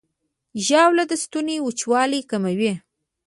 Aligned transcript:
ژاوله 0.65 1.03
د 1.07 1.13
ستوني 1.23 1.57
وچوالی 1.61 2.21
کموي. 2.31 2.73